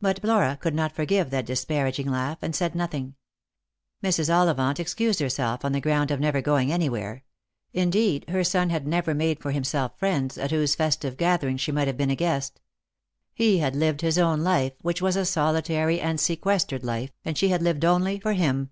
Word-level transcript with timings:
But 0.00 0.20
Flora 0.22 0.58
could 0.60 0.74
not 0.74 0.90
forgive 0.90 1.30
that 1.30 1.46
disparaging 1.46 2.10
laugh, 2.10 2.38
and 2.42 2.52
said 2.52 2.74
nothing. 2.74 3.14
Mrs. 4.02 4.28
Ollivant 4.28 4.80
excused 4.80 5.20
herself 5.20 5.64
on 5.64 5.70
the 5.70 5.80
ground 5.80 6.10
of 6.10 6.18
never 6.18 6.40
going 6.42 6.72
anywhere— 6.72 7.22
indeed, 7.72 8.28
her 8.28 8.42
son 8.42 8.70
had 8.70 8.88
never 8.88 9.14
made 9.14 9.38
for 9.40 9.52
himself 9.52 9.96
friends, 10.00 10.36
at 10.36 10.50
whose 10.50 10.74
festive 10.74 11.16
gatherings 11.16 11.60
she 11.60 11.70
might 11.70 11.86
have 11.86 11.96
been 11.96 12.10
a 12.10 12.16
guest. 12.16 12.60
He 13.34 13.58
had 13.58 13.76
lived 13.76 14.00
his 14.00 14.18
own 14.18 14.40
life, 14.42 14.72
which 14.82 15.00
was 15.00 15.14
a 15.14 15.24
solitary 15.24 16.00
and 16.00 16.18
sequestered 16.18 16.82
life, 16.82 17.12
and 17.24 17.38
she 17.38 17.50
had 17.50 17.62
lived 17.62 17.84
only 17.84 18.18
for 18.18 18.32
him. 18.32 18.70